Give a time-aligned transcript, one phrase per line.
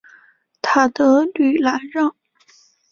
[0.63, 2.15] 塔德吕兰让。